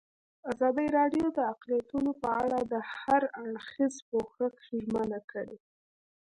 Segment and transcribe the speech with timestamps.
[0.51, 4.41] ازادي راډیو د اقلیتونه په اړه د هر اړخیز پوښښ
[4.83, 5.57] ژمنه کړې.